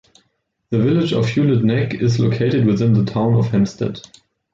The 0.71 0.79
Village 0.79 1.13
of 1.13 1.27
Hewlett 1.27 1.63
Neck 1.63 1.93
is 1.93 2.19
located 2.19 2.65
within 2.65 2.93
the 2.93 3.05
Town 3.05 3.35
of 3.35 3.49
Hempstead. 3.49 3.99